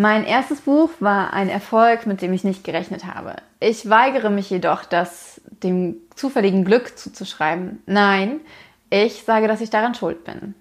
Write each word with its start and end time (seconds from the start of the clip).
Mein 0.00 0.24
erstes 0.24 0.62
Buch 0.62 0.88
war 1.00 1.34
ein 1.34 1.50
Erfolg, 1.50 2.06
mit 2.06 2.22
dem 2.22 2.32
ich 2.32 2.42
nicht 2.42 2.64
gerechnet 2.64 3.04
habe. 3.04 3.34
Ich 3.60 3.90
weigere 3.90 4.30
mich 4.30 4.48
jedoch, 4.48 4.86
das 4.86 5.42
dem 5.62 5.96
zufälligen 6.14 6.64
Glück 6.64 6.96
zuzuschreiben. 6.96 7.82
Nein, 7.84 8.40
ich 8.88 9.24
sage, 9.24 9.46
dass 9.46 9.60
ich 9.60 9.68
daran 9.68 9.94
schuld 9.94 10.24
bin. 10.24 10.54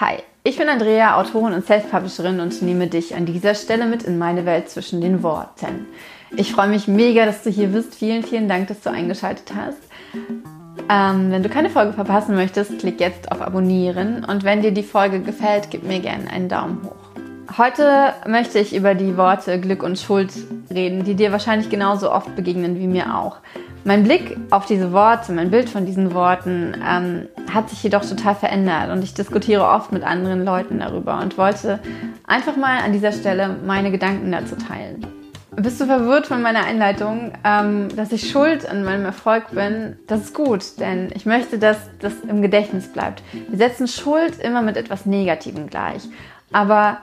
Hi, 0.00 0.20
ich 0.42 0.56
bin 0.56 0.70
Andrea, 0.70 1.20
Autorin 1.20 1.52
und 1.52 1.66
Self-Publisherin 1.66 2.40
und 2.40 2.62
nehme 2.62 2.86
dich 2.86 3.14
an 3.14 3.26
dieser 3.26 3.54
Stelle 3.54 3.84
mit 3.84 4.04
in 4.04 4.16
meine 4.16 4.46
Welt 4.46 4.70
zwischen 4.70 5.02
den 5.02 5.22
Worten. 5.22 5.86
Ich 6.34 6.54
freue 6.54 6.68
mich 6.68 6.88
mega, 6.88 7.26
dass 7.26 7.42
du 7.42 7.50
hier 7.50 7.68
bist. 7.68 7.94
Vielen, 7.94 8.22
vielen 8.22 8.48
Dank, 8.48 8.68
dass 8.68 8.80
du 8.80 8.88
eingeschaltet 8.88 9.52
hast. 9.54 9.82
Ähm, 10.88 11.30
wenn 11.30 11.42
du 11.42 11.50
keine 11.50 11.68
Folge 11.68 11.92
verpassen 11.92 12.36
möchtest, 12.36 12.78
klick 12.78 13.00
jetzt 13.00 13.30
auf 13.30 13.42
Abonnieren 13.42 14.24
und 14.24 14.44
wenn 14.44 14.62
dir 14.62 14.72
die 14.72 14.82
Folge 14.82 15.20
gefällt, 15.20 15.68
gib 15.68 15.82
mir 15.82 16.00
gerne 16.00 16.30
einen 16.30 16.48
Daumen 16.48 16.80
hoch. 16.84 16.99
Heute 17.58 18.14
möchte 18.28 18.60
ich 18.60 18.76
über 18.76 18.94
die 18.94 19.16
Worte 19.16 19.58
Glück 19.60 19.82
und 19.82 19.98
Schuld 19.98 20.30
reden, 20.72 21.02
die 21.02 21.16
dir 21.16 21.32
wahrscheinlich 21.32 21.68
genauso 21.68 22.12
oft 22.12 22.36
begegnen 22.36 22.78
wie 22.78 22.86
mir 22.86 23.16
auch. 23.16 23.38
Mein 23.82 24.04
Blick 24.04 24.36
auf 24.50 24.66
diese 24.66 24.92
Worte, 24.92 25.32
mein 25.32 25.50
Bild 25.50 25.68
von 25.68 25.84
diesen 25.84 26.14
Worten 26.14 26.76
ähm, 26.86 27.28
hat 27.52 27.68
sich 27.68 27.82
jedoch 27.82 28.04
total 28.04 28.36
verändert 28.36 28.90
und 28.90 29.02
ich 29.02 29.14
diskutiere 29.14 29.64
oft 29.64 29.90
mit 29.90 30.04
anderen 30.04 30.44
Leuten 30.44 30.78
darüber 30.78 31.18
und 31.18 31.38
wollte 31.38 31.80
einfach 32.24 32.56
mal 32.56 32.84
an 32.84 32.92
dieser 32.92 33.10
Stelle 33.10 33.56
meine 33.66 33.90
Gedanken 33.90 34.30
dazu 34.30 34.54
teilen. 34.54 35.04
Bist 35.56 35.80
du 35.80 35.86
verwirrt 35.86 36.28
von 36.28 36.42
meiner 36.42 36.64
Einleitung, 36.64 37.32
ähm, 37.42 37.88
dass 37.96 38.12
ich 38.12 38.30
schuld 38.30 38.68
an 38.68 38.84
meinem 38.84 39.06
Erfolg 39.06 39.50
bin? 39.50 39.96
Das 40.06 40.20
ist 40.20 40.34
gut, 40.34 40.78
denn 40.78 41.10
ich 41.16 41.26
möchte, 41.26 41.58
dass 41.58 41.78
das 41.98 42.12
im 42.28 42.42
Gedächtnis 42.42 42.86
bleibt. 42.86 43.24
Wir 43.48 43.58
setzen 43.58 43.88
Schuld 43.88 44.38
immer 44.38 44.62
mit 44.62 44.76
etwas 44.76 45.04
Negativem 45.04 45.66
gleich. 45.66 46.08
Aber 46.52 46.98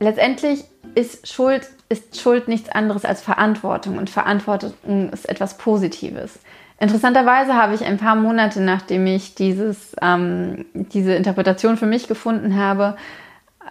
letztendlich 0.00 0.64
ist 0.94 1.28
Schuld 1.28 1.68
ist 1.88 2.20
Schuld 2.20 2.48
nichts 2.48 2.68
anderes 2.70 3.04
als 3.04 3.20
Verantwortung 3.20 3.98
und 3.98 4.10
Verantwortung 4.10 4.72
ist 5.12 5.28
etwas 5.28 5.58
Positives. 5.58 6.38
Interessanterweise 6.78 7.54
habe 7.54 7.74
ich 7.74 7.84
ein 7.84 7.98
paar 7.98 8.14
Monate, 8.14 8.60
nachdem 8.60 9.06
ich 9.06 9.34
dieses, 9.34 9.94
ähm, 10.00 10.64
diese 10.72 11.14
Interpretation 11.14 11.76
für 11.76 11.86
mich 11.86 12.08
gefunden 12.08 12.56
habe, 12.56 12.96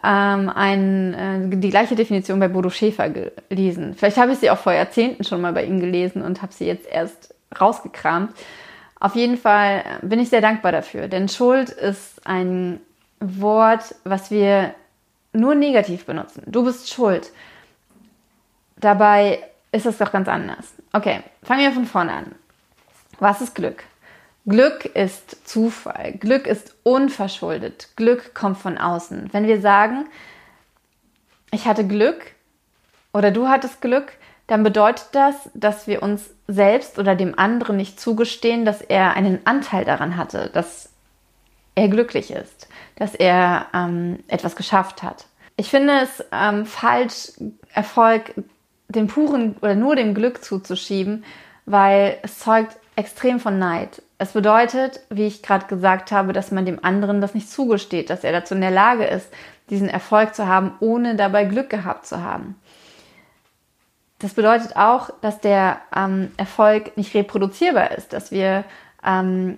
ähm, 0.03 0.49
ein, 0.49 1.13
äh, 1.13 1.57
die 1.57 1.69
gleiche 1.69 1.95
Definition 1.95 2.39
bei 2.39 2.49
Bodo 2.49 2.69
Schäfer 2.69 3.09
gelesen. 3.09 3.95
Vielleicht 3.97 4.17
habe 4.17 4.33
ich 4.33 4.39
sie 4.39 4.51
auch 4.51 4.59
vor 4.59 4.73
Jahrzehnten 4.73 5.23
schon 5.23 5.41
mal 5.41 5.53
bei 5.53 5.63
ihm 5.63 5.79
gelesen 5.79 6.21
und 6.21 6.41
habe 6.41 6.53
sie 6.53 6.65
jetzt 6.65 6.87
erst 6.87 7.33
rausgekramt. 7.59 8.31
Auf 8.99 9.15
jeden 9.15 9.37
Fall 9.37 9.83
bin 10.01 10.19
ich 10.19 10.29
sehr 10.29 10.41
dankbar 10.41 10.73
dafür, 10.73 11.07
denn 11.07 11.29
Schuld 11.29 11.69
ist 11.69 12.27
ein 12.27 12.79
Wort, 13.21 13.95
was 14.03 14.29
wir 14.29 14.75
nur 15.33 15.55
negativ 15.55 16.05
benutzen. 16.05 16.43
Du 16.45 16.63
bist 16.63 16.89
schuld. 16.89 17.31
Dabei 18.77 19.43
ist 19.71 19.85
es 19.85 19.97
doch 19.97 20.11
ganz 20.11 20.27
anders. 20.27 20.73
Okay, 20.93 21.21
fangen 21.43 21.61
wir 21.61 21.71
von 21.71 21.85
vorne 21.85 22.13
an. 22.13 22.35
Was 23.19 23.41
ist 23.41 23.55
Glück? 23.55 23.83
Glück 24.45 24.85
ist 24.85 25.47
Zufall. 25.47 26.13
Glück 26.13 26.47
ist 26.47 26.75
unverschuldet. 26.83 27.89
Glück 27.95 28.33
kommt 28.33 28.57
von 28.57 28.77
außen. 28.77 29.29
Wenn 29.31 29.45
wir 29.45 29.61
sagen, 29.61 30.07
ich 31.51 31.65
hatte 31.65 31.85
Glück 31.85 32.31
oder 33.13 33.31
du 33.31 33.47
hattest 33.47 33.81
Glück, 33.81 34.13
dann 34.47 34.63
bedeutet 34.63 35.09
das, 35.11 35.49
dass 35.53 35.85
wir 35.85 36.01
uns 36.01 36.31
selbst 36.47 36.97
oder 36.97 37.15
dem 37.15 37.37
anderen 37.37 37.77
nicht 37.77 37.99
zugestehen, 37.99 38.65
dass 38.65 38.81
er 38.81 39.13
einen 39.13 39.45
Anteil 39.45 39.85
daran 39.85 40.17
hatte, 40.17 40.49
dass 40.51 40.89
er 41.75 41.87
glücklich 41.87 42.31
ist, 42.31 42.67
dass 42.99 43.15
er 43.15 43.65
ähm, 43.73 44.19
etwas 44.27 44.55
geschafft 44.55 45.01
hat. 45.01 45.25
Ich 45.57 45.69
finde 45.69 46.01
es 46.03 46.23
ähm, 46.31 46.65
falsch, 46.65 47.31
Erfolg 47.73 48.33
dem 48.87 49.07
puren 49.07 49.55
oder 49.61 49.75
nur 49.75 49.95
dem 49.95 50.13
Glück 50.13 50.43
zuzuschieben, 50.43 51.23
weil 51.65 52.17
es 52.23 52.39
zeugt 52.39 52.77
extrem 52.95 53.39
von 53.39 53.57
Neid. 53.57 54.01
Es 54.17 54.33
bedeutet, 54.33 54.99
wie 55.09 55.27
ich 55.27 55.41
gerade 55.41 55.67
gesagt 55.67 56.11
habe, 56.11 56.33
dass 56.33 56.51
man 56.51 56.65
dem 56.65 56.83
anderen 56.83 57.21
das 57.21 57.33
nicht 57.33 57.49
zugesteht, 57.49 58.09
dass 58.09 58.23
er 58.23 58.33
dazu 58.33 58.53
in 58.53 58.61
der 58.61 58.71
Lage 58.71 59.05
ist, 59.05 59.29
diesen 59.69 59.87
Erfolg 59.87 60.35
zu 60.35 60.47
haben, 60.47 60.73
ohne 60.79 61.15
dabei 61.15 61.45
Glück 61.45 61.69
gehabt 61.69 62.05
zu 62.05 62.21
haben. 62.21 62.55
Das 64.19 64.33
bedeutet 64.33 64.75
auch, 64.75 65.11
dass 65.21 65.39
der 65.39 65.79
ähm, 65.95 66.31
Erfolg 66.35 66.97
nicht 66.97 67.13
reproduzierbar 67.13 67.91
ist, 67.91 68.11
dass 68.11 68.31
wir 68.31 68.65
ähm, 69.05 69.57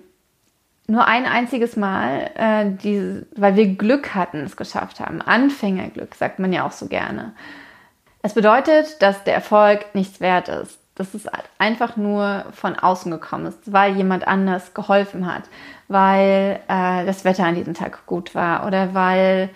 nur 0.87 1.05
ein 1.07 1.25
einziges 1.25 1.75
Mal, 1.75 2.29
äh, 2.35 2.65
diese, 2.83 3.25
weil 3.35 3.55
wir 3.55 3.75
Glück 3.75 4.13
hatten, 4.13 4.41
es 4.41 4.57
geschafft 4.57 4.99
haben. 4.99 5.21
Anfängerglück, 5.21 6.15
sagt 6.15 6.39
man 6.39 6.51
ja 6.51 6.65
auch 6.65 6.71
so 6.71 6.87
gerne. 6.87 7.33
Es 8.21 8.33
bedeutet, 8.33 9.01
dass 9.01 9.23
der 9.23 9.33
Erfolg 9.33 9.95
nichts 9.95 10.19
wert 10.19 10.49
ist. 10.49 10.79
Dass 10.95 11.13
es 11.13 11.23
einfach 11.57 11.95
nur 11.95 12.45
von 12.51 12.75
außen 12.75 13.09
gekommen 13.11 13.47
ist, 13.47 13.71
weil 13.71 13.95
jemand 13.95 14.27
anders 14.27 14.73
geholfen 14.73 15.33
hat, 15.33 15.43
weil 15.87 16.59
äh, 16.67 17.05
das 17.05 17.23
Wetter 17.23 17.45
an 17.45 17.55
diesem 17.55 17.73
Tag 17.73 18.05
gut 18.05 18.35
war 18.35 18.67
oder 18.67 18.93
weil 18.93 19.49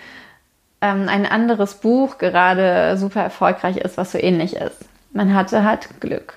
ähm, 0.82 1.08
ein 1.10 1.26
anderes 1.26 1.76
Buch 1.76 2.18
gerade 2.18 2.98
super 2.98 3.22
erfolgreich 3.22 3.78
ist, 3.78 3.98
was 3.98 4.14
so 4.14 4.18
ähnlich 4.18 4.56
ist. 4.56 4.86
Man 5.12 5.36
hatte 5.36 5.64
halt 5.64 6.02
Glück. 6.02 6.36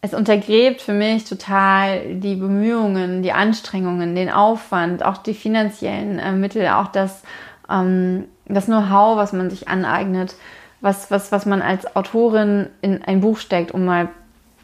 Es 0.00 0.14
untergräbt 0.14 0.80
für 0.80 0.92
mich 0.92 1.24
total 1.24 2.14
die 2.14 2.36
Bemühungen, 2.36 3.22
die 3.22 3.32
Anstrengungen, 3.32 4.14
den 4.14 4.30
Aufwand, 4.30 5.04
auch 5.04 5.16
die 5.18 5.34
finanziellen 5.34 6.18
äh, 6.18 6.32
Mittel, 6.32 6.68
auch 6.68 6.88
das 6.88 7.22
ähm, 7.68 8.24
das 8.48 8.66
Know-how, 8.66 9.16
was 9.16 9.32
man 9.32 9.50
sich 9.50 9.68
aneignet, 9.68 10.34
was, 10.80 11.10
was, 11.10 11.32
was 11.32 11.46
man 11.46 11.62
als 11.62 11.96
Autorin 11.96 12.68
in 12.80 13.02
ein 13.04 13.20
Buch 13.20 13.38
steckt, 13.38 13.72
um 13.72 13.84
mal 13.84 14.08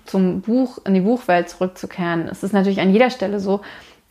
zum 0.06 0.40
Buch, 0.40 0.78
in 0.84 0.94
die 0.94 1.00
Buchwelt 1.00 1.48
zurückzukehren. 1.48 2.28
Es 2.28 2.42
ist 2.42 2.52
natürlich 2.52 2.80
an 2.80 2.92
jeder 2.92 3.10
Stelle 3.10 3.40
so, 3.40 3.60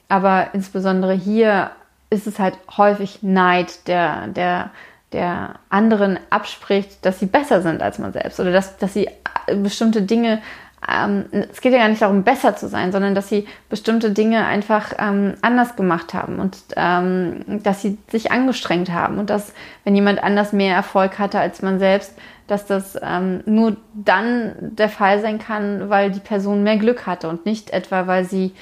aber 0.09 0.49
insbesondere 0.53 1.13
hier 1.13 1.71
ist 2.09 2.27
es 2.27 2.39
halt 2.39 2.57
häufig 2.77 3.19
Neid, 3.21 3.87
der, 3.87 4.27
der, 4.27 4.71
der 5.11 5.55
anderen 5.69 6.19
abspricht, 6.29 7.03
dass 7.05 7.19
sie 7.19 7.25
besser 7.25 7.61
sind 7.61 7.81
als 7.81 7.99
man 7.99 8.13
selbst 8.13 8.39
oder 8.39 8.51
dass, 8.51 8.77
dass 8.77 8.93
sie 8.93 9.09
bestimmte 9.55 10.01
Dinge 10.01 10.41
ähm, 10.89 11.25
es 11.51 11.61
geht 11.61 11.73
ja 11.73 11.79
gar 11.79 11.89
nicht 11.89 12.01
darum, 12.01 12.23
besser 12.23 12.55
zu 12.55 12.67
sein, 12.67 12.91
sondern 12.91 13.15
dass 13.15 13.29
sie 13.29 13.47
bestimmte 13.69 14.11
Dinge 14.11 14.45
einfach 14.45 14.93
ähm, 14.97 15.35
anders 15.41 15.75
gemacht 15.75 16.13
haben 16.13 16.39
und 16.39 16.57
ähm, 16.75 17.61
dass 17.63 17.81
sie 17.81 17.97
sich 18.09 18.31
angestrengt 18.31 18.91
haben 18.91 19.19
und 19.19 19.29
dass, 19.29 19.53
wenn 19.83 19.95
jemand 19.95 20.23
anders 20.23 20.53
mehr 20.53 20.75
Erfolg 20.75 21.19
hatte 21.19 21.39
als 21.39 21.61
man 21.61 21.79
selbst, 21.79 22.13
dass 22.47 22.65
das 22.65 22.97
ähm, 23.01 23.41
nur 23.45 23.77
dann 23.93 24.53
der 24.59 24.89
Fall 24.89 25.21
sein 25.21 25.39
kann, 25.39 25.89
weil 25.89 26.11
die 26.11 26.19
Person 26.19 26.63
mehr 26.63 26.77
Glück 26.77 27.07
hatte 27.07 27.29
und 27.29 27.45
nicht 27.45 27.71
etwa, 27.71 28.07
weil 28.07 28.25
sie 28.25 28.53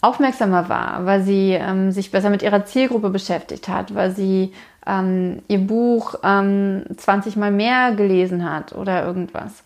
aufmerksamer 0.00 0.68
war, 0.68 1.04
weil 1.04 1.22
sie 1.22 1.52
ähm, 1.52 1.90
sich 1.90 2.10
besser 2.10 2.30
mit 2.30 2.42
ihrer 2.42 2.64
Zielgruppe 2.64 3.10
beschäftigt 3.10 3.68
hat, 3.68 3.94
weil 3.94 4.12
sie 4.12 4.52
ähm, 4.86 5.42
ihr 5.48 5.58
Buch 5.58 6.14
20 6.22 7.36
Mal 7.36 7.50
mehr 7.50 7.92
gelesen 7.92 8.50
hat 8.50 8.72
oder 8.72 9.04
irgendwas. 9.04 9.62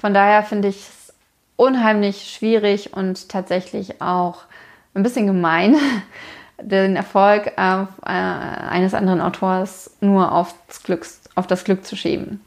Von 0.00 0.14
daher 0.14 0.42
finde 0.42 0.68
ich 0.68 0.86
unheimlich 1.58 2.30
schwierig 2.30 2.94
und 2.94 3.28
tatsächlich 3.28 4.00
auch 4.00 4.44
ein 4.94 5.02
bisschen 5.02 5.26
gemein, 5.26 5.76
den 6.60 6.96
Erfolg 6.96 7.52
äh, 7.56 7.84
eines 8.04 8.94
anderen 8.94 9.20
Autors 9.20 9.90
nur 10.00 10.32
auf 10.32 10.54
das, 10.68 10.82
Glück, 10.82 11.06
auf 11.34 11.46
das 11.46 11.64
Glück 11.64 11.84
zu 11.84 11.96
schieben. 11.96 12.40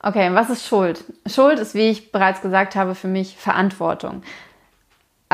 Okay, 0.00 0.34
was 0.34 0.50
ist 0.50 0.66
Schuld? 0.66 1.02
Schuld 1.26 1.58
ist, 1.58 1.74
wie 1.74 1.88
ich 1.88 2.12
bereits 2.12 2.42
gesagt 2.42 2.76
habe, 2.76 2.94
für 2.94 3.08
mich 3.08 3.36
Verantwortung. 3.36 4.22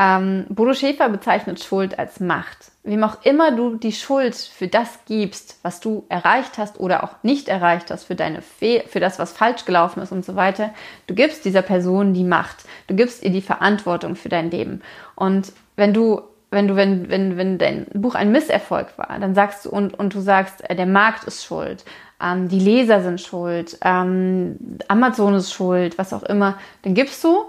Ähm, 0.01 0.45
Bodo 0.49 0.73
Schäfer 0.73 1.09
bezeichnet 1.09 1.63
Schuld 1.63 1.99
als 1.99 2.19
Macht. 2.19 2.71
Wem 2.83 3.03
auch 3.03 3.23
immer 3.23 3.51
du 3.55 3.75
die 3.75 3.91
Schuld 3.91 4.33
für 4.35 4.67
das 4.67 4.97
gibst, 5.05 5.59
was 5.61 5.79
du 5.79 6.05
erreicht 6.09 6.57
hast 6.57 6.79
oder 6.79 7.03
auch 7.03 7.21
nicht 7.21 7.47
erreicht 7.47 7.91
hast, 7.91 8.05
für 8.05 8.15
deine 8.15 8.41
Fe 8.41 8.83
für 8.87 8.99
das, 8.99 9.19
was 9.19 9.31
falsch 9.31 9.63
gelaufen 9.65 10.01
ist 10.01 10.11
und 10.11 10.25
so 10.25 10.35
weiter, 10.35 10.71
du 11.05 11.13
gibst 11.13 11.45
dieser 11.45 11.61
Person 11.61 12.15
die 12.15 12.23
Macht. 12.23 12.65
Du 12.87 12.95
gibst 12.95 13.21
ihr 13.21 13.29
die 13.29 13.43
Verantwortung 13.43 14.15
für 14.15 14.29
dein 14.29 14.49
Leben. 14.49 14.81
Und 15.15 15.53
wenn 15.75 15.93
du 15.93 16.21
wenn 16.53 16.67
du, 16.67 16.75
wenn, 16.75 17.09
wenn, 17.09 17.37
wenn 17.37 17.57
dein 17.59 17.85
Buch 17.93 18.13
ein 18.13 18.33
Misserfolg 18.33 18.97
war, 18.97 19.17
dann 19.19 19.35
sagst 19.35 19.65
du 19.65 19.69
und, 19.69 19.97
und 19.97 20.13
du 20.13 20.19
sagst, 20.19 20.69
äh, 20.69 20.75
der 20.75 20.85
Markt 20.85 21.23
ist 21.23 21.45
schuld, 21.45 21.85
ähm, 22.21 22.49
die 22.49 22.59
Leser 22.59 23.01
sind 23.01 23.21
schuld, 23.21 23.77
ähm, 23.85 24.57
Amazon 24.89 25.35
ist 25.35 25.53
schuld, 25.53 25.97
was 25.97 26.11
auch 26.11 26.23
immer, 26.23 26.57
dann 26.81 26.93
gibst 26.93 27.23
du 27.23 27.45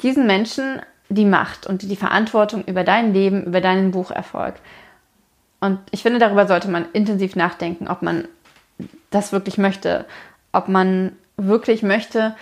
diesen 0.00 0.28
Menschen 0.28 0.80
die 1.08 1.24
Macht 1.24 1.66
und 1.66 1.82
die 1.82 1.96
Verantwortung 1.96 2.64
über 2.64 2.84
dein 2.84 3.12
Leben, 3.12 3.44
über 3.44 3.60
deinen 3.60 3.90
Bucherfolg. 3.90 4.54
Und 5.60 5.78
ich 5.90 6.02
finde, 6.02 6.18
darüber 6.18 6.46
sollte 6.46 6.68
man 6.68 6.86
intensiv 6.92 7.36
nachdenken, 7.36 7.88
ob 7.88 8.02
man 8.02 8.28
das 9.10 9.32
wirklich 9.32 9.58
möchte, 9.58 10.04
ob 10.52 10.68
man 10.68 11.12
wirklich 11.36 11.82
möchte, 11.82 12.34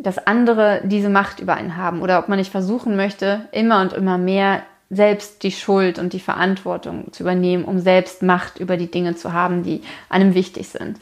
dass 0.00 0.24
andere 0.26 0.82
diese 0.84 1.08
Macht 1.08 1.40
über 1.40 1.54
einen 1.54 1.76
haben 1.76 2.02
oder 2.02 2.18
ob 2.18 2.28
man 2.28 2.38
nicht 2.38 2.50
versuchen 2.50 2.96
möchte, 2.96 3.48
immer 3.52 3.80
und 3.80 3.92
immer 3.92 4.18
mehr 4.18 4.62
selbst 4.88 5.42
die 5.44 5.52
Schuld 5.52 5.98
und 5.98 6.12
die 6.12 6.20
Verantwortung 6.20 7.12
zu 7.12 7.22
übernehmen, 7.22 7.64
um 7.64 7.78
selbst 7.78 8.22
Macht 8.22 8.58
über 8.58 8.76
die 8.76 8.90
Dinge 8.90 9.14
zu 9.14 9.32
haben, 9.32 9.62
die 9.62 9.82
einem 10.08 10.34
wichtig 10.34 10.68
sind. 10.68 10.98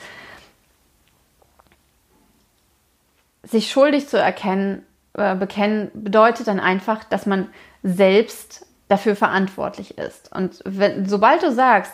Sich 3.42 3.70
schuldig 3.70 4.08
zu 4.08 4.18
erkennen 4.18 4.82
äh, 5.14 5.34
bekennen, 5.34 5.90
bedeutet 5.94 6.48
dann 6.48 6.60
einfach, 6.60 7.04
dass 7.04 7.26
man 7.26 7.48
selbst 7.82 8.66
dafür 8.88 9.16
verantwortlich 9.16 9.98
ist. 9.98 10.34
Und 10.34 10.60
wenn, 10.64 11.06
sobald 11.06 11.42
du 11.42 11.52
sagst, 11.52 11.92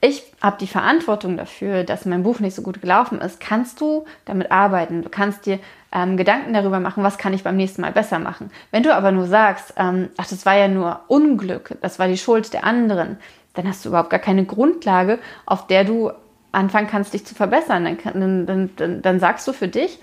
ich 0.00 0.22
habe 0.40 0.56
die 0.58 0.66
Verantwortung 0.66 1.36
dafür, 1.36 1.84
dass 1.84 2.06
mein 2.06 2.22
Buch 2.22 2.40
nicht 2.40 2.54
so 2.54 2.62
gut 2.62 2.80
gelaufen 2.80 3.20
ist, 3.20 3.38
kannst 3.38 3.80
du 3.80 4.06
damit 4.24 4.50
arbeiten. 4.50 5.02
Du 5.02 5.10
kannst 5.10 5.44
dir 5.44 5.58
ähm, 5.92 6.16
Gedanken 6.16 6.54
darüber 6.54 6.80
machen, 6.80 7.04
was 7.04 7.18
kann 7.18 7.34
ich 7.34 7.42
beim 7.42 7.56
nächsten 7.56 7.82
Mal 7.82 7.92
besser 7.92 8.18
machen. 8.18 8.50
Wenn 8.70 8.82
du 8.82 8.94
aber 8.94 9.12
nur 9.12 9.26
sagst, 9.26 9.74
ähm, 9.76 10.08
ach, 10.16 10.26
das 10.26 10.46
war 10.46 10.56
ja 10.56 10.68
nur 10.68 11.00
Unglück, 11.08 11.76
das 11.82 11.98
war 11.98 12.08
die 12.08 12.16
Schuld 12.16 12.52
der 12.54 12.64
anderen, 12.64 13.18
dann 13.54 13.68
hast 13.68 13.84
du 13.84 13.90
überhaupt 13.90 14.10
gar 14.10 14.20
keine 14.20 14.46
Grundlage, 14.46 15.18
auf 15.44 15.66
der 15.66 15.84
du 15.84 16.12
anfangen 16.52 16.88
kannst, 16.88 17.12
dich 17.12 17.26
zu 17.26 17.34
verbessern. 17.34 17.84
Dann, 17.84 18.46
dann, 18.46 18.70
dann, 18.76 19.02
dann 19.02 19.20
sagst 19.20 19.46
du 19.46 19.52
für 19.52 19.68
dich, 19.68 19.98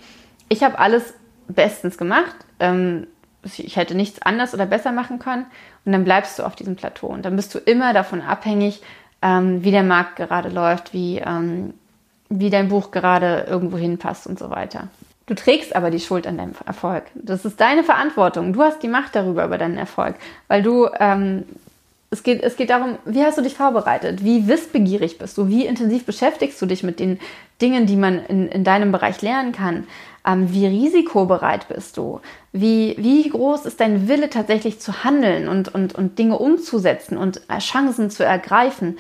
ich 0.48 0.64
habe 0.64 0.78
alles 0.78 1.14
bestens 1.48 1.98
gemacht, 1.98 2.36
ähm, 2.60 3.08
ich 3.44 3.78
hätte 3.78 3.96
nichts 3.96 4.22
anders 4.22 4.54
oder 4.54 4.66
besser 4.66 4.92
machen 4.92 5.20
können 5.20 5.46
und 5.86 5.92
dann 5.92 6.04
bleibst 6.04 6.38
du 6.38 6.44
auf 6.44 6.56
diesem 6.56 6.76
Plateau 6.76 7.08
und 7.08 7.24
dann 7.24 7.36
bist 7.36 7.54
du 7.56 7.60
immer 7.60 7.94
davon 7.94 8.22
abhängig, 8.22 8.82
ähm, 9.22 9.64
wie 9.64 9.72
der 9.72 9.84
Markt 9.84 10.18
gerade 10.18 10.50
läuft, 10.50 10.94
wie, 10.94 11.20
ähm, 11.20 11.74
wie 12.30 12.50
dein 12.50 12.68
Buch 12.68 12.92
gerade 12.92 13.46
irgendwo 13.48 13.78
hinpasst 13.78 14.28
und 14.28 14.38
so 14.38 14.50
weiter. 14.50 14.90
Du 15.28 15.34
trägst 15.34 15.76
aber 15.76 15.92
die 15.92 16.00
Schuld 16.00 16.26
an 16.26 16.38
deinem 16.38 16.54
Erfolg. 16.66 17.04
Das 17.14 17.44
ist 17.44 17.60
deine 17.60 17.84
Verantwortung. 17.84 18.54
Du 18.54 18.62
hast 18.62 18.82
die 18.82 18.88
Macht 18.88 19.14
darüber, 19.16 19.44
über 19.46 19.58
deinen 19.58 19.78
Erfolg, 19.78 20.16
weil 20.48 20.64
du 20.64 20.88
ähm, 21.00 21.44
es 22.10 22.24
geht, 22.24 22.42
es 22.42 22.56
geht 22.56 22.70
darum, 22.70 22.98
wie 23.06 23.24
hast 23.24 23.38
du 23.38 23.42
dich 23.42 23.56
vorbereitet? 23.56 24.24
Wie 24.24 24.48
wissbegierig 24.48 25.18
bist 25.18 25.38
du? 25.38 25.50
Wie 25.50 25.66
intensiv 25.66 26.06
beschäftigst 26.06 26.62
du 26.62 26.66
dich 26.66 26.84
mit 26.84 27.00
den 27.00 27.20
Dingen, 27.62 27.86
die 27.86 27.98
man 27.98 28.24
in, 28.26 28.48
in 28.48 28.64
deinem 28.64 28.94
Bereich 28.94 29.22
lernen 29.22 29.52
kann? 29.52 29.88
Ähm, 30.28 30.52
wie 30.54 30.68
risikobereit 30.68 31.70
bist 31.70 31.96
du? 31.96 32.20
Wie, 32.52 32.96
wie 32.98 33.30
groß 33.30 33.66
ist 33.66 33.80
dein 33.80 34.10
Wille 34.10 34.30
tatsächlich 34.30 34.80
zu 34.80 35.06
handeln 35.06 35.48
und, 35.48 35.74
und, 35.74 35.96
und 35.96 36.20
Dinge 36.20 36.38
umzusetzen 36.38 37.18
und 37.18 37.42
äh, 37.50 37.60
Chancen 37.60 38.10
zu 38.10 38.26
ergreifen? 38.26 38.98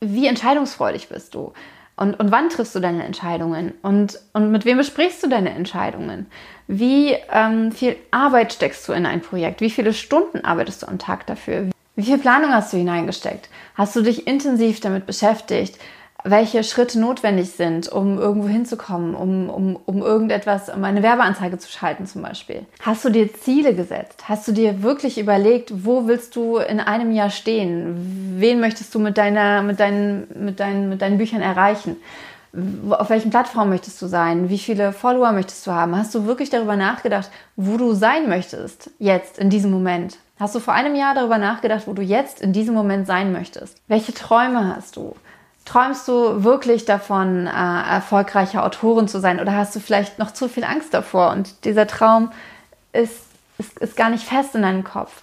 Wie 0.00 0.28
entscheidungsfreudig 0.28 1.08
bist 1.08 1.34
du? 1.34 1.52
Und, 1.96 2.20
und 2.20 2.30
wann 2.30 2.48
triffst 2.48 2.76
du 2.76 2.80
deine 2.80 3.02
Entscheidungen? 3.02 3.74
Und, 3.82 4.20
und 4.32 4.52
mit 4.52 4.64
wem 4.64 4.78
besprichst 4.78 5.20
du 5.24 5.28
deine 5.28 5.50
Entscheidungen? 5.50 6.26
Wie 6.68 7.16
ähm, 7.32 7.72
viel 7.72 7.96
Arbeit 8.12 8.52
steckst 8.52 8.86
du 8.86 8.92
in 8.92 9.04
ein 9.04 9.20
Projekt? 9.20 9.60
Wie 9.60 9.70
viele 9.70 9.92
Stunden 9.92 10.44
arbeitest 10.44 10.82
du 10.82 10.86
am 10.86 11.00
Tag 11.00 11.26
dafür? 11.26 11.70
Wie 11.96 12.04
viel 12.04 12.18
Planung 12.18 12.52
hast 12.52 12.72
du 12.72 12.76
hineingesteckt? 12.76 13.48
Hast 13.74 13.96
du 13.96 14.02
dich 14.02 14.28
intensiv 14.28 14.78
damit 14.78 15.06
beschäftigt? 15.06 15.76
Welche 16.24 16.64
Schritte 16.64 16.98
notwendig 16.98 17.50
sind, 17.52 17.88
um 17.88 18.18
irgendwo 18.18 18.48
hinzukommen, 18.48 19.14
um, 19.14 19.48
um, 19.48 19.76
um 19.76 20.02
irgendetwas, 20.02 20.68
um 20.68 20.82
eine 20.82 21.02
Werbeanzeige 21.02 21.58
zu 21.58 21.70
schalten 21.70 22.06
zum 22.06 22.22
Beispiel. 22.22 22.66
Hast 22.80 23.04
du 23.04 23.10
dir 23.10 23.32
Ziele 23.32 23.74
gesetzt? 23.74 24.24
Hast 24.28 24.48
du 24.48 24.52
dir 24.52 24.82
wirklich 24.82 25.18
überlegt, 25.18 25.84
wo 25.84 26.06
willst 26.08 26.34
du 26.34 26.58
in 26.58 26.80
einem 26.80 27.12
Jahr 27.12 27.30
stehen? 27.30 28.34
Wen 28.38 28.58
möchtest 28.60 28.94
du 28.94 28.98
mit, 28.98 29.16
deiner, 29.16 29.62
mit, 29.62 29.78
deinen, 29.78 30.26
mit, 30.44 30.58
deinen, 30.58 30.88
mit 30.88 31.02
deinen 31.02 31.18
Büchern 31.18 31.40
erreichen? 31.40 31.96
Auf 32.90 33.10
welchen 33.10 33.30
Plattformen 33.30 33.70
möchtest 33.70 34.02
du 34.02 34.06
sein? 34.06 34.48
Wie 34.48 34.58
viele 34.58 34.92
Follower 34.92 35.32
möchtest 35.32 35.66
du 35.66 35.70
haben? 35.70 35.96
Hast 35.96 36.14
du 36.14 36.26
wirklich 36.26 36.50
darüber 36.50 36.76
nachgedacht, 36.76 37.30
wo 37.56 37.76
du 37.76 37.92
sein 37.92 38.28
möchtest, 38.28 38.90
jetzt, 38.98 39.38
in 39.38 39.50
diesem 39.50 39.70
Moment? 39.70 40.16
Hast 40.40 40.54
du 40.54 40.60
vor 40.60 40.74
einem 40.74 40.96
Jahr 40.96 41.14
darüber 41.14 41.38
nachgedacht, 41.38 41.86
wo 41.86 41.92
du 41.92 42.02
jetzt 42.02 42.40
in 42.40 42.52
diesem 42.52 42.74
Moment 42.74 43.06
sein 43.06 43.32
möchtest? 43.32 43.76
Welche 43.86 44.14
Träume 44.14 44.74
hast 44.74 44.96
du? 44.96 45.14
Träumst 45.68 46.08
du 46.08 46.44
wirklich 46.44 46.86
davon, 46.86 47.46
äh, 47.46 47.50
erfolgreicher 47.50 48.64
Autorin 48.64 49.06
zu 49.06 49.20
sein 49.20 49.38
oder 49.38 49.54
hast 49.54 49.76
du 49.76 49.80
vielleicht 49.80 50.18
noch 50.18 50.30
zu 50.30 50.48
viel 50.48 50.64
Angst 50.64 50.94
davor 50.94 51.30
und 51.32 51.66
dieser 51.66 51.86
Traum 51.86 52.32
ist, 52.94 53.20
ist, 53.58 53.78
ist 53.78 53.94
gar 53.94 54.08
nicht 54.08 54.24
fest 54.24 54.54
in 54.54 54.62
deinem 54.62 54.82
Kopf? 54.82 55.20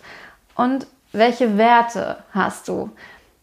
Und 0.53 0.85
welche 1.13 1.57
Werte 1.57 2.17
hast 2.31 2.67
du? 2.67 2.91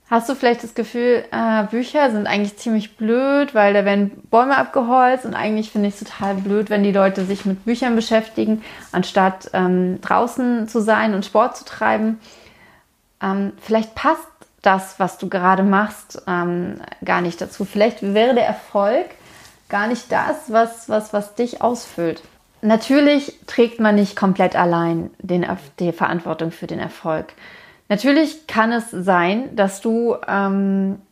Hast 0.08 0.28
du 0.28 0.36
vielleicht 0.36 0.62
das 0.62 0.76
Gefühl, 0.76 1.24
äh, 1.32 1.64
Bücher 1.64 2.08
sind 2.12 2.28
eigentlich 2.28 2.56
ziemlich 2.58 2.96
blöd, 2.96 3.52
weil 3.52 3.74
da 3.74 3.84
werden 3.84 4.22
Bäume 4.30 4.56
abgeholzt 4.56 5.24
und 5.24 5.34
eigentlich 5.34 5.72
finde 5.72 5.88
ich 5.88 6.00
es 6.00 6.08
total 6.08 6.36
blöd, 6.36 6.70
wenn 6.70 6.84
die 6.84 6.92
Leute 6.92 7.24
sich 7.24 7.44
mit 7.44 7.64
Büchern 7.64 7.96
beschäftigen, 7.96 8.62
anstatt 8.92 9.50
ähm, 9.54 10.00
draußen 10.02 10.68
zu 10.68 10.80
sein 10.80 11.14
und 11.14 11.26
Sport 11.26 11.56
zu 11.56 11.64
treiben. 11.64 12.20
Ähm, 13.20 13.54
vielleicht 13.60 13.96
passt 13.96 14.31
das, 14.62 14.98
was 14.98 15.18
du 15.18 15.28
gerade 15.28 15.64
machst, 15.64 16.22
ähm, 16.26 16.80
gar 17.04 17.20
nicht 17.20 17.40
dazu. 17.40 17.64
Vielleicht 17.64 18.02
wäre 18.02 18.34
der 18.34 18.46
Erfolg 18.46 19.06
gar 19.68 19.88
nicht 19.88 20.10
das, 20.12 20.52
was, 20.52 20.88
was, 20.88 21.12
was 21.12 21.34
dich 21.34 21.62
ausfüllt. 21.62 22.22
Natürlich 22.60 23.40
trägt 23.46 23.80
man 23.80 23.96
nicht 23.96 24.14
komplett 24.14 24.54
allein 24.54 25.10
den, 25.18 25.44
die 25.80 25.92
Verantwortung 25.92 26.52
für 26.52 26.68
den 26.68 26.78
Erfolg. 26.78 27.32
Natürlich 27.88 28.46
kann 28.46 28.70
es 28.70 28.90
sein, 28.90 29.56
dass 29.56 29.80
du, 29.80 30.16
ähm, 30.28 31.02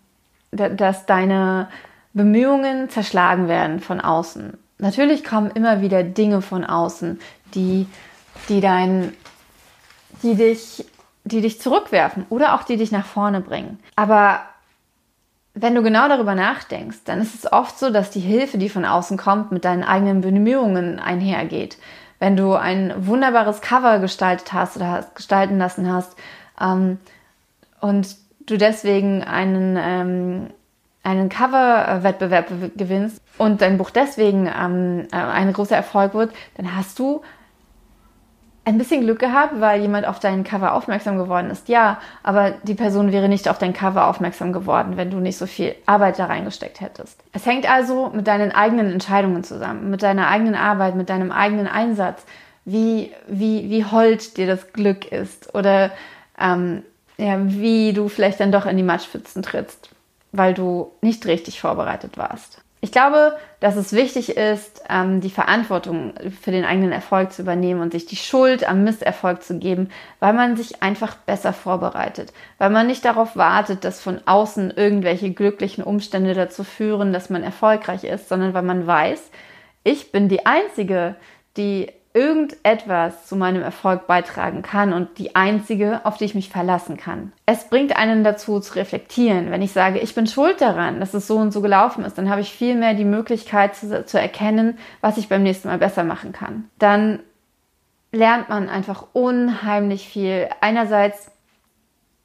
dass 0.53 1.07
deine 1.07 1.69
Bemühungen 2.13 2.89
zerschlagen 2.89 3.49
werden 3.49 3.81
von 3.81 4.01
außen. 4.01 4.57
Natürlich 4.79 5.25
kommen 5.25 5.51
immer 5.51 5.83
wieder 5.83 6.03
Dinge 6.03 6.41
von 6.41 6.65
außen, 6.65 7.21
die, 7.55 7.87
die 8.49 8.61
dein, 8.61 9.13
die 10.23 10.37
dich 10.37 10.87
die 11.25 11.41
dich 11.41 11.61
zurückwerfen 11.61 12.27
oder 12.31 12.55
auch 12.55 12.63
die 12.63 12.77
dich 12.77 12.93
nach 12.93 13.07
vorne 13.07 13.41
bringen. 13.41 13.79
Aber 13.97 14.41
wenn 15.55 15.75
du 15.75 15.83
genau 15.83 16.09
darüber 16.09 16.35
nachdenkst, 16.35 16.99
dann 17.05 17.21
ist 17.21 17.35
es 17.35 17.53
oft 17.53 17.79
so, 17.79 17.91
dass 17.91 18.11
die 18.11 18.21
Hilfe, 18.21 18.59
die 18.59 18.69
von 18.69 18.85
außen 18.85 19.19
kommt, 19.19 19.53
mit 19.53 19.65
deinen 19.65 19.83
eigenen 19.83 20.21
Bemühungen 20.21 20.99
einhergeht. 20.99 21.77
Wenn 22.19 22.37
du 22.37 22.55
ein 22.55 22.95
wunderbares 22.97 23.61
Cover 23.61 23.99
gestaltet 23.99 24.53
hast 24.53 24.77
oder 24.77 24.89
hast, 24.89 25.15
gestalten 25.15 25.59
lassen 25.59 25.93
hast 25.93 26.17
ähm, 26.61 26.99
und 27.81 28.17
du 28.47 28.57
deswegen 28.59 29.23
einen, 29.25 29.77
ähm, 29.81 30.47
einen 31.03 31.29
Cover-Wettbewerb 31.29 32.49
gewinnst 32.77 33.21
und 33.39 33.63
dein 33.63 33.79
Buch 33.79 33.91
deswegen 33.91 34.47
ähm, 34.47 35.09
äh, 35.13 35.17
ein 35.17 35.53
großer 35.53 35.77
Erfolg 35.77 36.15
wird, 36.15 36.33
dann 36.57 36.77
hast 36.77 36.99
du 36.99 37.23
ein 38.65 38.79
bisschen 38.79 39.01
Glück 39.01 39.19
gehabt, 39.19 39.61
weil 39.61 39.81
jemand 39.81 40.07
auf 40.07 40.21
dein 40.21 40.45
Cover 40.45 40.75
aufmerksam 40.75 41.17
geworden 41.17 41.51
ist. 41.51 41.69
Ja, 41.69 42.01
aber 42.23 42.53
die 42.63 42.75
Person 42.75 43.11
wäre 43.11 43.29
nicht 43.29 43.49
auf 43.49 43.59
dein 43.59 43.73
Cover 43.73 44.07
aufmerksam 44.07 44.53
geworden, 44.53 44.97
wenn 44.97 45.11
du 45.11 45.19
nicht 45.19 45.39
so 45.39 45.47
viel 45.47 45.75
Arbeit 45.87 46.19
da 46.19 46.27
reingesteckt 46.27 46.81
hättest. 46.81 47.23
Es 47.33 47.47
hängt 47.47 47.69
also 47.71 48.11
mit 48.15 48.27
deinen 48.27 48.53
eigenen 48.53 48.93
Entscheidungen 48.93 49.45
zusammen, 49.45 49.91
mit 49.91 50.03
deiner 50.03 50.29
eigenen 50.29 50.55
Arbeit, 50.55 50.95
mit 50.95 51.09
deinem 51.09 51.33
eigenen 51.33 51.67
Einsatz, 51.67 52.25
wie, 52.65 53.13
wie, 53.27 53.71
wie 53.71 53.85
hold 53.85 54.37
dir 54.37 54.47
das 54.47 54.73
Glück 54.73 55.11
ist 55.11 55.55
oder 55.55 55.91
ähm, 56.39 56.83
ja, 57.17 57.39
wie 57.41 57.93
du 57.93 58.09
vielleicht 58.09 58.41
dann 58.41 58.53
doch 58.53 58.67
in 58.67 58.77
die 58.77 58.83
Matschpfützen 58.83 59.43
trittst, 59.43 59.91
weil 60.33 60.55
du 60.55 60.93
nicht 61.01 61.27
richtig 61.27 61.61
vorbereitet 61.61 62.19
warst. 62.19 62.63
Ich 62.83 62.93
glaube, 62.93 63.37
dass 63.61 63.77
es 63.77 63.93
wichtig 63.93 64.37
ist, 64.39 64.83
ähm, 64.89 65.21
die 65.21 65.31
Verantwortung 65.31 66.15
für 66.41 66.51
den 66.51 66.65
eigenen 66.65 66.93
Erfolg 66.93 67.31
zu 67.33 67.43
übernehmen 67.43 67.83
und 67.83 67.93
sich 67.93 68.07
die 68.07 68.17
Schuld 68.17 68.67
am 68.67 68.85
Misserfolg 68.85 69.43
zu 69.43 69.59
geben, 69.59 69.91
weil 70.19 70.33
man 70.33 70.57
sich 70.57 70.83
einfach 70.83 71.15
besser 71.15 71.53
vorbereitet, 71.53 72.33
weil 72.57 72.71
man 72.71 72.87
nicht 72.87 73.05
darauf 73.05 73.37
wartet, 73.37 73.85
dass 73.85 74.01
von 74.01 74.21
außen 74.25 74.71
irgendwelche 74.71 75.31
glücklichen 75.33 75.85
Umstände 75.85 76.33
dazu 76.33 76.65
führen, 76.65 77.13
dass 77.13 77.29
man 77.29 77.43
erfolgreich 77.43 78.05
ist, 78.05 78.31
sondern 78.31 78.55
weil 78.55 78.63
man 78.63 78.87
weiß, 78.87 79.31
ich 79.85 80.11
bin 80.11 80.29
die 80.31 80.47
Einzige, 80.47 81.17
die 81.59 81.93
irgendetwas 82.13 83.27
zu 83.27 83.37
meinem 83.37 83.63
Erfolg 83.63 84.09
beitragen 84.09 84.63
kann 84.63 84.93
und 84.93 85.19
die 85.19 85.37
einzige, 85.37 86.01
auf 86.05 86.17
die 86.17 86.25
ich 86.25 86.35
mich 86.35 86.49
verlassen 86.49 86.97
kann. 86.97 87.33
Es 87.47 87.69
bringt 87.69 87.97
einen 87.97 88.25
dazu 88.25 88.59
zu 88.59 88.75
reflektieren. 88.75 89.51
Wenn 89.53 89.63
ich 89.63 89.73
sage, 89.73 90.01
ich 90.01 90.15
bin 90.15 90.27
schuld 90.27 90.61
daran, 90.61 90.99
dass 90.99 91.15
es 91.15 91.29
so 91.29 91.37
und 91.37 91.53
so 91.53 91.61
gelaufen 91.61 92.05
ist, 92.05 92.19
dann 92.19 92.29
habe 92.29 92.41
ich 92.41 92.51
viel 92.51 92.75
mehr 92.75 92.95
die 92.95 93.05
Möglichkeit 93.05 93.77
zu, 93.77 94.05
zu 94.05 94.19
erkennen, 94.19 94.79
was 95.01 95.19
ich 95.19 95.29
beim 95.29 95.45
nächsten 95.45 95.69
Mal 95.69 95.79
besser 95.79 96.03
machen 96.03 96.33
kann. 96.33 96.69
Dann 96.79 97.21
lernt 98.11 98.49
man 98.49 98.69
einfach 98.69 99.07
unheimlich 99.13 100.09
viel. 100.09 100.49
Einerseits 100.61 101.31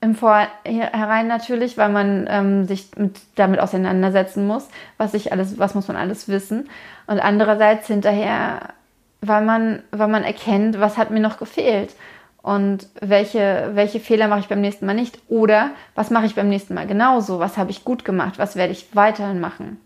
im 0.01 0.15
Vorhinein 0.15 1.27
natürlich, 1.27 1.77
weil 1.77 1.89
man 1.89 2.27
ähm, 2.29 2.65
sich 2.65 2.89
mit, 2.95 3.19
damit 3.35 3.59
auseinandersetzen 3.59 4.47
muss, 4.47 4.67
was 4.97 5.13
ich 5.13 5.31
alles, 5.31 5.59
was 5.59 5.75
muss 5.75 5.87
man 5.87 5.97
alles 5.97 6.27
wissen. 6.27 6.69
Und 7.07 7.19
andererseits 7.19 7.87
hinterher 7.87 8.73
weil 9.21 9.43
man, 9.43 9.83
weil 9.91 10.07
man 10.07 10.23
erkennt, 10.23 10.79
was 10.79 10.97
hat 10.97 11.11
mir 11.11 11.19
noch 11.19 11.37
gefehlt 11.37 11.95
und 12.41 12.87
welche, 13.01 13.71
welche 13.73 13.99
Fehler 13.99 14.27
mache 14.27 14.41
ich 14.41 14.47
beim 14.47 14.61
nächsten 14.61 14.85
Mal 14.85 14.93
nicht 14.93 15.19
oder 15.29 15.71
was 15.95 16.11
mache 16.11 16.27
ich 16.27 16.35
beim 16.35 16.49
nächsten 16.49 16.75
Mal 16.75 16.87
genauso, 16.87 17.39
was 17.39 17.57
habe 17.57 17.71
ich 17.71 17.83
gut 17.83 18.05
gemacht, 18.05 18.37
was 18.37 18.55
werde 18.55 18.71
ich 18.71 18.95
weiterhin 18.95 19.39
machen. 19.39 19.79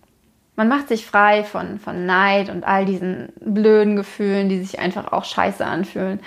Man 0.58 0.68
macht 0.68 0.90
sich 0.90 1.06
frei 1.06 1.46
von, 1.46 1.80
von 1.80 2.06
Neid 2.06 2.50
und 2.50 2.66
all 2.66 2.86
diesen 2.86 3.30
blöden 3.40 3.96
Gefühlen, 3.96 4.50
die 4.50 4.62
sich 4.62 4.78
einfach 4.78 5.14
auch 5.14 5.24
scheiße 5.24 5.66
anfühlen, 5.66 6.20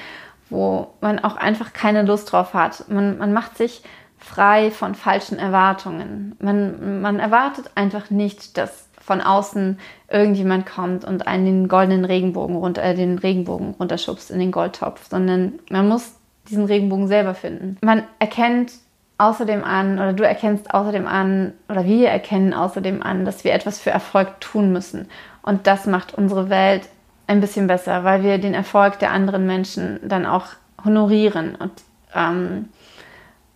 wo 0.49 0.95
man 1.03 1.19
auch 1.19 1.37
einfach 1.37 1.75
keine 1.75 2.03
Lust 2.03 2.33
drauf 2.33 2.55
hat. 2.55 2.89
Man, 2.89 3.19
man 3.19 3.35
macht 3.35 3.59
sich 3.59 3.83
frei 4.17 4.71
von 4.71 4.95
falschen 4.95 5.39
Erwartungen. 5.39 6.35
Man, 6.41 7.03
man 7.03 7.19
erwartet 7.19 7.73
einfach 7.75 8.09
nicht, 8.09 8.57
dass 8.57 8.89
von 9.03 9.21
außen 9.21 9.79
irgendjemand 10.09 10.67
kommt 10.67 11.05
und 11.05 11.27
einen 11.27 11.45
den 11.45 11.69
goldenen 11.69 12.05
Regenbogen 12.05 12.57
runter, 12.57 12.83
äh, 12.83 12.95
den 12.95 13.19
Regenbogen 13.19 13.75
runterschubst 13.79 14.31
in 14.31 14.39
den 14.39 14.53
Goldtopf, 14.53 15.09
sondern 15.09 15.59
man 15.71 15.89
muss 15.89 16.15
diesen 16.49 16.65
Regenbogen 16.65 17.09
selber 17.09 17.35
finden. 17.35 17.79
Man 17.83 18.05
erkennt 18.19 18.73
außerdem 19.19 19.63
an, 19.63 19.95
oder 19.95 20.13
du 20.13 20.25
erkennst 20.25 20.73
außerdem 20.75 21.07
an, 21.07 21.53
oder 21.69 21.85
wir 21.85 22.09
erkennen 22.09 22.55
außerdem 22.55 23.03
an, 23.03 23.25
dass 23.25 23.45
wir 23.45 23.53
etwas 23.53 23.79
für 23.79 23.91
Erfolg 23.91 24.41
tun 24.41 24.73
müssen. 24.73 25.09
Und 25.43 25.67
das 25.67 25.87
macht 25.87 26.15
unsere 26.15 26.51
Welt 26.51 26.89
ein 27.27 27.41
bisschen 27.41 27.67
besser, 27.67 28.05
weil 28.05 28.23
wir 28.23 28.39
den 28.39 28.55
Erfolg 28.55 28.99
der 28.99 29.13
anderen 29.13 29.47
Menschen 29.47 30.01
dann 30.03 30.27
auch 30.27 30.47
honorieren 30.85 31.55
und, 31.55 31.73
ähm, 32.15 32.69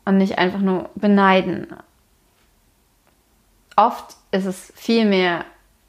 und 0.05 0.19
nicht 0.19 0.39
einfach 0.39 0.61
nur 0.61 0.91
beneiden. 0.95 1.67
Oft 3.75 4.17
ist 4.37 4.47
es 4.47 4.73
viel 4.77 5.05
mehr 5.05 5.45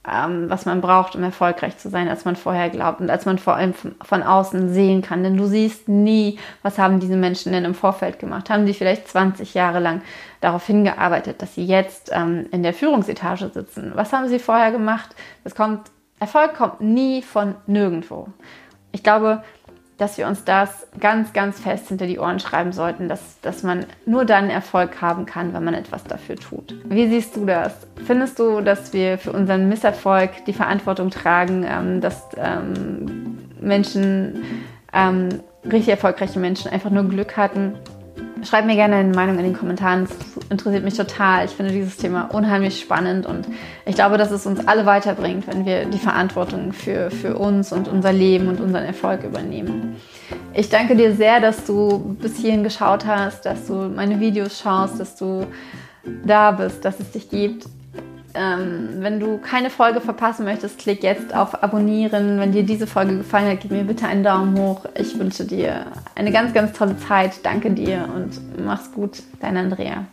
ähm, 0.07 0.49
was 0.49 0.65
man 0.65 0.79
braucht, 0.79 1.15
um 1.15 1.23
erfolgreich 1.23 1.77
zu 1.77 1.89
sein, 1.89 2.07
als 2.07 2.23
man 2.23 2.37
vorher 2.37 2.69
glaubt 2.69 3.01
und 3.01 3.09
als 3.09 3.25
man 3.25 3.37
vor 3.37 3.55
allem 3.55 3.73
von 3.73 4.23
außen 4.23 4.73
sehen 4.73 5.01
kann. 5.01 5.23
Denn 5.23 5.35
du 5.35 5.45
siehst 5.45 5.89
nie, 5.89 6.39
was 6.61 6.77
haben 6.77 6.99
diese 6.99 7.17
Menschen 7.17 7.51
denn 7.51 7.65
im 7.65 7.73
Vorfeld 7.73 8.17
gemacht. 8.17 8.49
Haben 8.49 8.65
die 8.65 8.73
vielleicht 8.73 9.09
20 9.09 9.53
Jahre 9.53 9.79
lang 9.79 10.01
darauf 10.39 10.65
hingearbeitet, 10.65 11.41
dass 11.41 11.55
sie 11.55 11.65
jetzt 11.65 12.11
ähm, 12.13 12.47
in 12.51 12.63
der 12.63 12.73
Führungsetage 12.73 13.49
sitzen? 13.49 13.91
Was 13.95 14.13
haben 14.13 14.29
sie 14.29 14.39
vorher 14.39 14.71
gemacht? 14.71 15.13
Das 15.43 15.55
kommt, 15.55 15.91
Erfolg 16.19 16.53
kommt 16.53 16.79
nie 16.79 17.21
von 17.21 17.55
nirgendwo. 17.65 18.29
Ich 18.93 19.03
glaube, 19.03 19.43
dass 19.97 20.17
wir 20.17 20.27
uns 20.27 20.43
das 20.43 20.87
ganz, 20.99 21.33
ganz 21.33 21.59
fest 21.59 21.87
hinter 21.87 22.05
die 22.05 22.19
Ohren 22.19 22.39
schreiben 22.39 22.71
sollten, 22.71 23.09
dass, 23.09 23.39
dass 23.41 23.63
man 23.63 23.85
nur 24.05 24.25
dann 24.25 24.49
Erfolg 24.49 25.01
haben 25.01 25.25
kann, 25.25 25.53
wenn 25.53 25.63
man 25.63 25.73
etwas 25.73 26.03
dafür 26.03 26.35
tut. 26.35 26.75
Wie 26.85 27.07
siehst 27.07 27.35
du 27.35 27.45
das? 27.45 27.73
Findest 28.05 28.37
du, 28.37 28.61
dass 28.61 28.93
wir 28.93 29.17
für 29.17 29.31
unseren 29.31 29.69
Misserfolg 29.69 30.45
die 30.45 30.53
Verantwortung 30.53 31.09
tragen, 31.09 31.65
ähm, 31.67 32.01
dass 32.01 32.27
ähm, 32.37 33.39
Menschen, 33.59 34.43
ähm, 34.93 35.29
richtig 35.65 35.89
erfolgreiche 35.89 36.39
Menschen 36.39 36.71
einfach 36.71 36.91
nur 36.91 37.03
Glück 37.05 37.35
hatten? 37.35 37.73
Schreib 38.43 38.65
mir 38.65 38.75
gerne 38.75 38.97
eine 38.97 39.15
Meinung 39.15 39.39
in 39.39 39.45
den 39.45 39.57
Kommentaren. 39.57 40.07
Interessiert 40.49 40.83
mich 40.83 40.95
total. 40.95 41.45
Ich 41.45 41.51
finde 41.51 41.73
dieses 41.73 41.97
Thema 41.97 42.29
unheimlich 42.33 42.79
spannend 42.79 43.25
und 43.25 43.47
ich 43.85 43.95
glaube, 43.95 44.17
dass 44.17 44.31
es 44.31 44.45
uns 44.45 44.65
alle 44.65 44.85
weiterbringt, 44.85 45.45
wenn 45.47 45.65
wir 45.65 45.85
die 45.85 45.97
Verantwortung 45.97 46.71
für, 46.71 47.11
für 47.11 47.37
uns 47.37 47.73
und 47.73 47.89
unser 47.89 48.13
Leben 48.13 48.47
und 48.47 48.61
unseren 48.61 48.85
Erfolg 48.85 49.23
übernehmen. 49.23 49.97
Ich 50.53 50.69
danke 50.69 50.95
dir 50.95 51.13
sehr, 51.13 51.41
dass 51.41 51.65
du 51.65 52.15
bis 52.21 52.37
hierhin 52.37 52.63
geschaut 52.63 53.05
hast, 53.05 53.45
dass 53.45 53.67
du 53.67 53.73
meine 53.73 54.19
Videos 54.19 54.59
schaust, 54.59 54.99
dass 54.99 55.17
du 55.17 55.45
da 56.25 56.51
bist, 56.51 56.85
dass 56.85 56.99
es 56.99 57.11
dich 57.11 57.29
gibt. 57.29 57.65
Ähm, 58.33 58.97
wenn 58.99 59.19
du 59.19 59.39
keine 59.39 59.69
Folge 59.69 59.99
verpassen 59.99 60.45
möchtest, 60.45 60.77
klick 60.77 61.03
jetzt 61.03 61.35
auf 61.35 61.61
Abonnieren. 61.63 62.39
Wenn 62.39 62.51
dir 62.51 62.63
diese 62.63 62.87
Folge 62.87 63.17
gefallen 63.17 63.49
hat, 63.49 63.61
gib 63.61 63.71
mir 63.71 63.83
bitte 63.83 64.07
einen 64.07 64.23
Daumen 64.23 64.57
hoch. 64.57 64.85
Ich 64.95 65.17
wünsche 65.17 65.43
dir 65.43 65.87
eine 66.15 66.31
ganz, 66.31 66.53
ganz 66.53 66.77
tolle 66.77 66.97
Zeit. 66.97 67.43
Danke 67.43 67.71
dir 67.71 68.07
und 68.15 68.39
mach's 68.63 68.91
gut. 68.91 69.23
Dein 69.41 69.57
Andrea. 69.57 70.05